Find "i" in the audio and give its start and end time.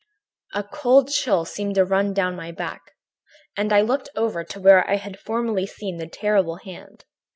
3.71-3.81, 4.89-4.95